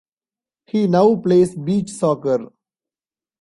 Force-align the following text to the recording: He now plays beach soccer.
He 0.65 0.87
now 0.87 1.15
plays 1.15 1.53
beach 1.55 1.91
soccer. 1.91 2.47